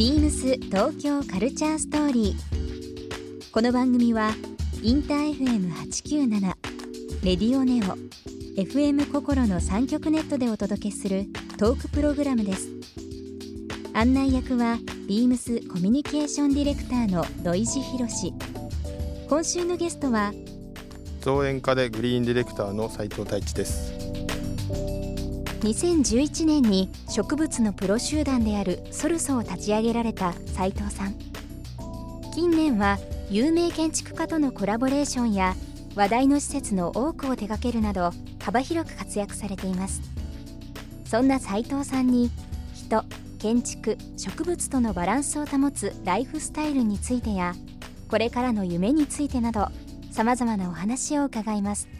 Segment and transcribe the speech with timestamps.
[0.00, 3.50] ビームス東京カルチャーストーリー。
[3.52, 4.30] この番組は
[4.82, 6.40] インター FM897
[7.22, 7.98] レディオネオ
[8.58, 11.26] FM 心の3極ネットでお届けする
[11.58, 12.70] トークプログラムです。
[13.92, 18.32] 案内役はビームスコミュニケーションディレクターの土井博志
[19.28, 20.32] 今週のゲストは
[21.20, 23.99] 造園家でグリーンディレクターの斉藤太一です。
[25.60, 31.14] 2011年に植物のプロ集団であるソルソを立ち上げられた斉藤さん。
[32.34, 35.54] 近年は有名建築家とのコラボレーションや
[35.94, 40.00] 話題の施設の多くを手掛けるなど幅広く活躍されています。
[41.04, 42.30] そんな斉藤さんに
[42.74, 43.04] 人
[43.38, 47.54] 建築植物とのバランスを保つライフスタイルについてや
[48.08, 49.68] これからの夢についてなど
[50.10, 51.99] さまざまなお話を伺います。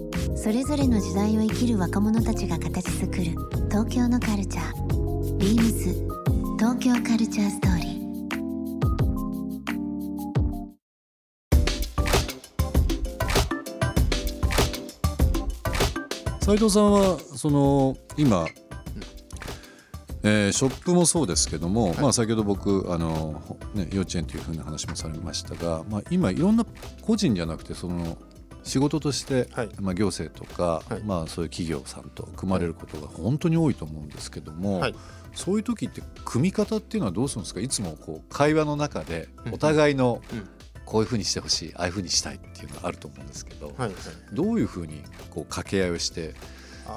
[0.35, 3.23] それぞれの時代を生きる若者たちが形作る
[3.69, 5.37] 東京のカルチャー。
[5.37, 5.93] ビームス。
[6.57, 7.91] 東京カルチャーストーリー。
[16.41, 18.45] 斉藤さんはその今、
[20.23, 23.41] えーショップもそうですけども、まあ、先ほど僕あの、
[23.73, 26.65] ね、幼稚園というふうな話もされましたが、まあ、今いろんな
[27.01, 28.17] 個人じゃなくてその
[28.63, 29.69] 仕事として、はい。
[29.79, 31.03] まあ、行政とか、はい。
[31.03, 34.95] まあ、そういう企業さんと組まれることが本当に多いと思うんですけども、はい。
[35.33, 37.61] そういう時って組み方っていうのはどうするんですか？
[37.61, 40.49] いつもこう会話の中でうんお互いのうん。
[40.83, 43.73] こういうふうにしてほしいああいうふうにしたいっていうのがあると思うんですけど、
[44.33, 46.33] どういうふうにこう掛け合いをして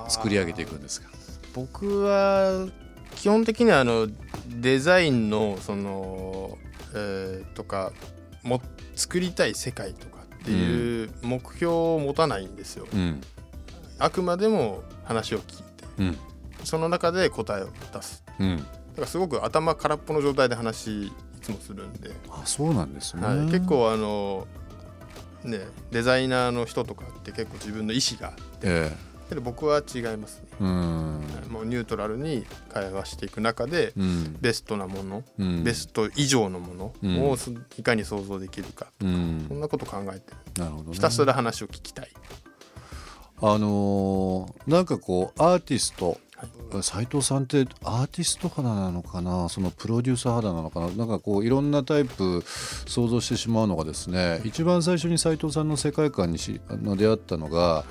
[0.08, 1.10] 作り上げていくんですか？
[1.54, 2.66] 僕は
[3.14, 4.08] 基本的にはあの
[4.48, 6.58] デザインのその、
[6.92, 7.92] えーとか
[8.42, 8.60] も
[8.96, 10.13] 作りたい世界とか
[10.44, 13.20] っていう目標を持たないんですよ、うん。
[13.98, 16.18] あくまでも話を聞いてうん。
[16.64, 18.22] その中で答えを出す。
[18.38, 18.68] うん、だか
[19.02, 24.46] らすごく頭空っぽの状態で話いつもするんで、あそうなんですね、はい、結構あの
[25.44, 25.60] ね
[25.92, 28.92] デザイナーの人とかって結構自分の意思があってえ
[29.28, 31.22] けど僕は違いますね、えうん。
[31.50, 34.36] もうニュートラルに会話していく中でうん。
[34.40, 35.64] ベストなもの、うん。
[35.64, 39.46] ベスト以上のもうんのをすいかに想像できるか、うん。
[39.48, 40.64] そんなこと考えてる。
[40.64, 42.10] なるほど、ね、ひたすら話を聞きたい、
[43.40, 46.18] あのーなんかこうアーティストはい
[46.82, 49.48] 斉藤さんってアーティスト肌なのかな？
[49.48, 50.88] そのプロデューサー肌なのかな？
[50.88, 52.42] なんかこういろんなタイプ
[52.86, 57.84] 想像してしまうのがですね一番最初に斉藤さんの世界観にしあの出会ったのが、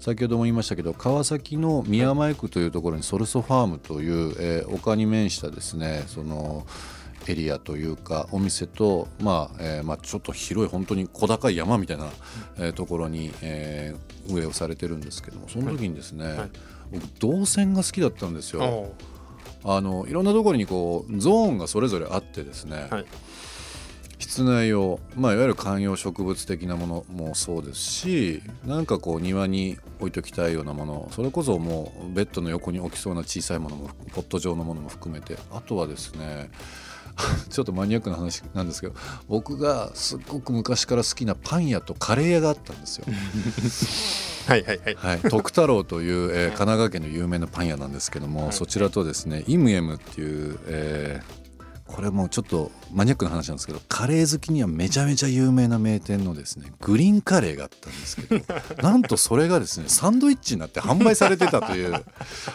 [0.00, 6.66] 先ほども言いましたけど川崎の宮前区というところにソルソファームという、えー丘に面したですねその
[7.26, 12.08] エリアというかお店と、まあえーまあ、ちょっと広い本当に小高い山みたいな、
[12.58, 16.50] えーところに、えー運営をされてるんですけどもその時にですね、はい
[16.90, 18.62] 僕動線が好きだったんですよ。
[18.62, 18.94] お
[19.64, 23.04] あのいろんなところにこうゾーンがそれぞれあってですね、はい。
[24.18, 35.36] 室内用、まあ、いわゆる観葉植物的なものもそうですしなんかこう庭に置いときたいようなものそれこそもうベッドの横に置きそうな小さいものもポット状のものも含めて。
[35.52, 36.50] あとはですね
[37.50, 38.94] ちょっとマニアックな話なんですけど
[39.28, 43.06] 僕がすっごく昔から好きなパン屋とカレー屋があったんですよ。
[44.48, 44.94] はいはいはい。
[44.94, 48.52] はい、徳太郎という、えー神奈川県の有名なパン屋なんですけども、はい。
[48.52, 51.47] そちらとですねイムエムっていう、えー
[51.88, 58.44] これもちょっとマニアックな話なんですけどカレー好きにはめちゃめちゃ有名な名店のですねグリーンカレーがあったんですけど
[58.82, 62.04] なんとそれがですねサンドイッチになって販売されてたという。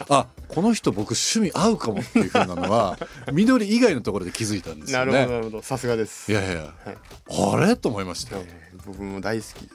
[0.10, 3.00] あこの人僕趣味合うかもっていうふうなのは
[3.34, 5.14] 緑以外のところで気づいたんですなよね。
[5.14, 5.64] るほどなるほど。
[5.64, 6.31] さすがです。
[6.31, 6.62] いやいや。
[6.86, 6.98] はい。
[7.56, 7.75] あれ？
[7.75, 8.44] と思いましたよ。
[8.46, 9.69] えー僕も大好きで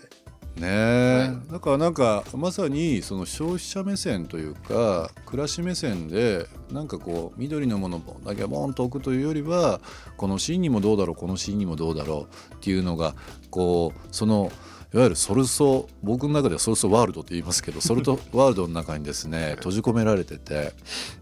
[0.58, 0.68] ね。
[0.68, 9.80] え、だからなんかまさにその消費者目線というか暮らし目線でなんかこう緑のものだけボンと置くというよりは
[10.16, 13.14] このシーンにもどうだろうこのシーンにもどうだろうっていうのが
[13.50, 14.52] こうその
[14.94, 20.72] いわゆるソルソ僕の中ではソルソワールドって言いますけどソルト ワールドの中にですね閉じ込められてて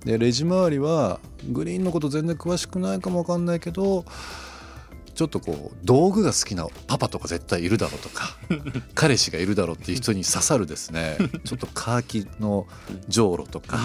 [0.04, 1.18] でレジ周りは
[1.50, 4.04] グリーンのこと全然詳しくないかもわかんないけど
[5.16, 8.36] ちょっとこう道具が好きなパパとか絶対いるだろうとか
[8.94, 11.16] 彼氏がいるだろうっていう人に刺さるですね。
[11.44, 12.66] ちょっとカーキの
[13.08, 13.78] じょうろとか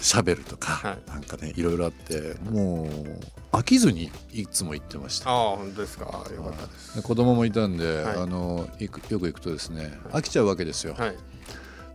[0.00, 1.10] シャベルとか、はい。
[1.10, 5.30] なんかねいろいろあってもう飽きずにいつも行ってました。
[5.30, 6.04] ああ本当ですか。
[6.04, 6.96] よかったです。
[6.96, 8.16] で子供もいたんで、はい。
[8.18, 11.16] あのよく行くとですね飽きちゃうわけですよ、はい。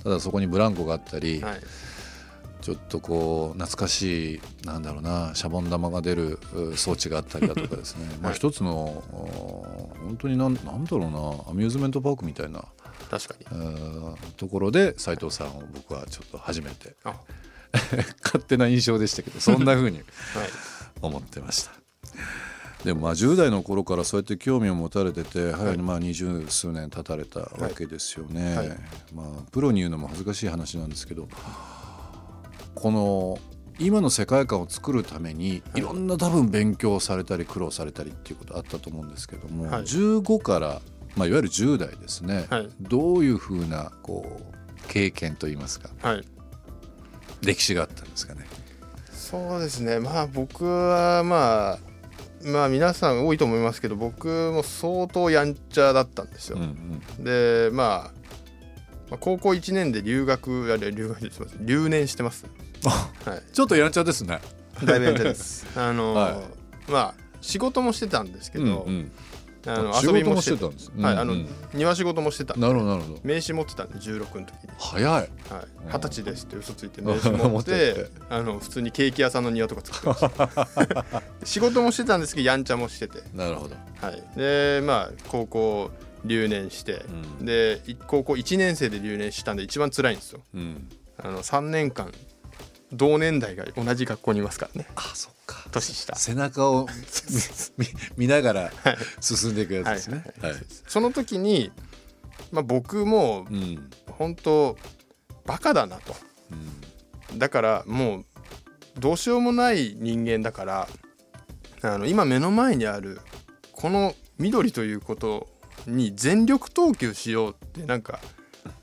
[0.03, 1.61] ただそこにブランコがあったり、はい
[2.65, 11.01] ちょっとこう懐かしいなんだろうなシャボン玉が出るう装置があったりだとかですね、 まあはい一つのお本当になんなんだろう
[11.45, 12.65] なアミューズメントパークみたいな
[13.11, 13.45] 確かに。
[13.51, 16.95] えーところで斉藤さんを僕はちょっと初めて
[18.23, 20.03] 勝手な印象でしたけどそんな風に い。
[21.03, 21.71] 思ってました。
[22.83, 28.55] でもまあ10代の頃からそうやって興味を持たれてて早にまあ二十数年経たれたわけですよね。
[28.55, 28.69] はい。
[29.13, 31.27] まあプロに言うのも恥ずかしい話なんですけど
[32.75, 33.39] この
[33.79, 35.81] 今の世界観を作るためにい。
[35.81, 39.83] ろんな多分勉強されたり苦労されたりっていうことあったと思うんですけども、はい。
[39.83, 40.81] 15から、
[41.15, 42.69] まあ、いわゆる10代ですね、はい。
[42.79, 46.23] どういうふうなこう経験といいますかはい。
[47.41, 48.45] 歴史があったんですかね。
[49.11, 49.99] そうですね。
[49.99, 51.79] まあ僕はまあ
[52.45, 57.23] まあ皆さん多いと思いますけど僕も相当やんちゃだったんですよ、うんうん。
[57.23, 58.11] でまあ
[59.09, 62.45] まあ高校1年で留学あれ留学します留年してます
[62.89, 63.53] はい。
[63.53, 64.39] ちょっとやんちゃですね。
[64.83, 65.65] だいぶやんちゃです。
[65.75, 66.41] あの、は
[66.87, 69.11] まあ仕事もしてたんですけど、うんうん。
[69.67, 70.91] あの仕遊び事もしてたんです。
[70.97, 72.55] はい、あのうんうん庭仕事もしてた。
[72.55, 73.19] なるほどなるほど。
[73.23, 74.69] 名刺持ってたんで16の時に。
[74.77, 75.03] 早い。
[75.11, 75.29] はい。
[75.87, 77.71] 二十歳ですって嘘ついて名刺持持っって。
[77.93, 81.23] てあの普通にケーキ屋さんの庭とか作ってました。
[81.43, 83.23] 仕事もしてたんですけどやんちゃもしてて。
[83.33, 83.75] なるほど。
[84.01, 84.23] はい。
[84.37, 85.91] でまあ高校
[86.23, 87.05] 留年して、
[87.39, 87.45] うん。
[87.45, 90.41] でい高校1年生で留年したんで一番辛いんですよ。
[90.53, 90.87] うん。
[91.17, 92.11] あの3年間
[92.93, 95.65] 同年代が同じ学校にいますからねあ、そっか。
[95.71, 96.87] 年下背中を
[97.77, 97.87] 見
[98.25, 98.71] 見ながら
[99.19, 100.23] 進んでいくやつですね。
[100.39, 100.61] ははいい。
[100.87, 101.71] その時に、
[102.51, 103.89] まあ、僕もうん。
[104.17, 104.77] 本当
[105.45, 106.15] バカだなと
[107.31, 108.25] うんだからもう
[108.97, 110.87] どうしようもない人間だから
[111.81, 113.19] あの今目の前にある
[113.73, 115.47] この緑ということ
[115.85, 118.19] に全力投球しようってなんか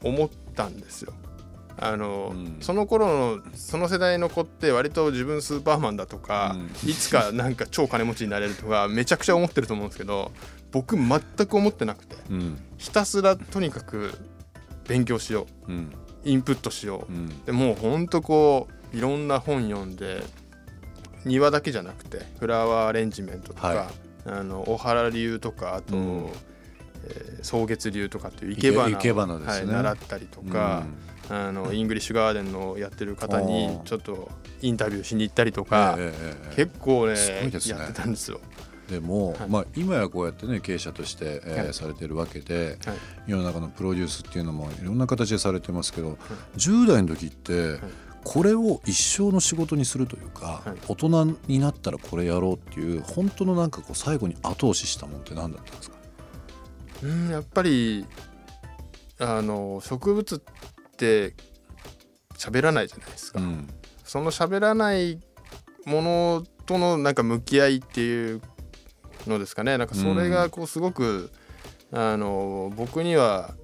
[0.02, 1.14] 思ったんですよ。
[1.84, 2.56] あのうん。
[2.60, 6.56] その頃のその世代の子って割と自分スーパーマンだとか、
[6.86, 10.30] いつかなんか超金持ちになれるとかめちゃくちゃ思ってると思うんですけど
[10.70, 12.58] 僕全く思ってなくてうん。
[12.78, 14.12] ひたすらとにかく
[14.86, 15.72] 勉強しよう。
[15.72, 15.92] うん。
[16.24, 17.12] インプットしよう。
[17.12, 17.44] うん。
[17.44, 20.22] でもうほんとこういろんな本読んで
[21.24, 23.86] 庭だけじゃなくてフラワーアレンジメントとか、はい。
[24.24, 26.26] あの小原流とかあと、うん。
[27.06, 29.46] えー草月流とかっていう生け花をね。
[29.46, 30.84] はい、習ったりとか、
[31.34, 34.30] あのイングリッシュガーデンのやってる方にちょっと
[34.60, 35.96] インタビューしに行ったりとうんか、
[36.54, 37.78] 結構ねすごいですね。
[37.78, 38.38] やってたんですよ。
[38.90, 39.48] でも、はい。
[39.48, 41.74] まあ、今やこうやってね経営者として、えーはい。
[41.74, 42.96] されてるわけで、はい。
[43.28, 46.18] 世の中のプロデュースっていうのもいろんな形でされてますけど、
[46.58, 47.78] 10代の時って、
[48.24, 50.78] これを一生の仕事にするというか、はい。
[50.86, 55.96] 大人になったらこれやろうっていう本当のなんかこう最後に後押ししたもんって何だったんですか？
[57.04, 58.04] うんやっぱり
[59.18, 60.42] あの植物
[60.92, 61.34] って
[62.36, 63.40] 喋らないじゃないですか。
[63.40, 63.68] うん。
[64.04, 65.18] その喋らない
[65.86, 68.42] ものとのなんか向き合いっていう
[69.26, 69.78] のですかね。
[69.78, 71.30] なんかそれがこうすごく、
[71.92, 73.54] あの僕には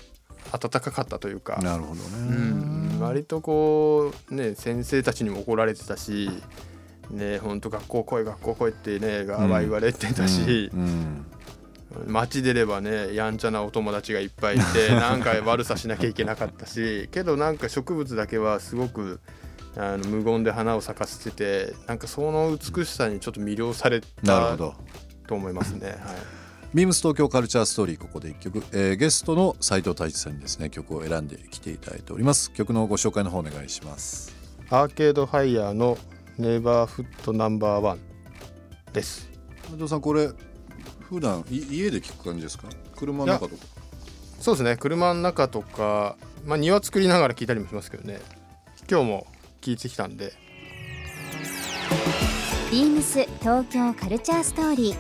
[0.52, 6.30] 温かかったというか、なるほどね、うん、割とこうね先生たちにも怒られてたし
[7.10, 10.80] ね本当学校来い学校来いってねがわ言われてたし、うん。
[10.80, 11.26] うん
[12.06, 19.20] 街出ればねやんちゃなお友達がいっぱいいて なんか悪さしなきゃいけなかったしけどなんか植物だけはすごく
[19.76, 24.74] あの無言で花を咲かせててなんかその美しさにちょっと魅了されたなるほど。
[25.28, 25.88] と思いますね。
[25.88, 25.96] はい。
[26.74, 30.70] ビームス東京カルチャーストーリーここで一曲、えーゲストの斉藤太一さんにですね。
[30.70, 32.50] 曲を選んできていただいております。
[32.52, 34.34] 曲のご紹介の方お願いします。
[34.70, 35.96] アーケードファイヤーの
[36.38, 37.98] ネバーフットナンバーワン
[38.92, 39.30] です。
[39.68, 40.30] 斉藤さんこれ
[41.08, 42.68] 普段い家で聞く感じですか？
[42.96, 43.64] 車の中とか。
[44.40, 44.76] そうですね。
[44.76, 48.20] 車の中とか、まあ、庭作りながら聞いたりもしますけどね。
[48.90, 49.26] 今日も
[49.60, 50.32] 聞いてきたんで。
[52.70, 54.96] ビームス東京カルチャーストーリー。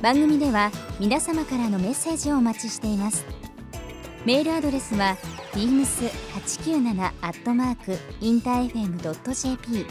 [0.00, 3.26] 番組では皆様からのメッセージをお待ちしています。
[4.24, 5.16] メールアドレスは
[5.54, 9.86] beams897 アットマークインター FM.jp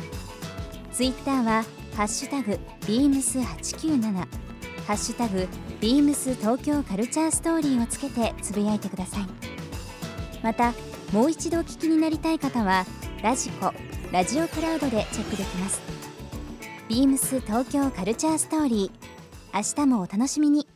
[0.93, 1.63] ツイッターは
[1.95, 4.48] ハッシュタグ beams897
[4.89, 5.47] ハッシュタグ
[5.81, 9.27] beams 東京カルチャーストーリーをつけてつぶやいてください
[10.41, 10.73] また
[11.13, 12.87] もう一度お聞きになりたい方は
[13.21, 13.71] ラジコ
[14.11, 15.79] ラジオクラウドでチェックできます
[16.87, 20.67] ビームス東京カルチャーストーリー明日もお楽しみに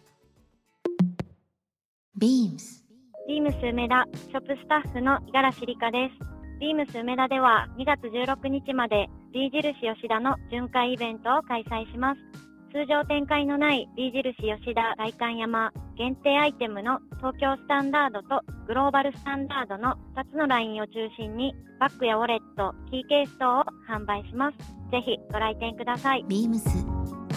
[2.21, 2.83] BEAMS
[3.27, 6.59] ビームス梅田ショップスタッフの五十嵐里香です。
[6.59, 12.52] ビームス梅田では2月16日まで B 印吉田の巡回イベントを開催します。
[12.73, 24.57] 通常展開のない B 印吉田外観山限定アイテムの東京スタンダードとグローバルスタンダードの2つのラインを中心にバッグやウォレット、キーケース等を販売します。
[24.89, 26.25] ぜひご来店ください。
[26.27, 26.63] BEAMS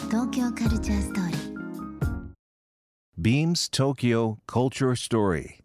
[0.08, 1.46] 東京カルチャーストーリー
[3.20, 5.60] Beams Tokyo Culture Story.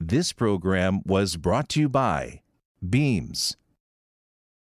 [0.00, 2.42] This program was brought to you by
[2.80, 3.56] Beams.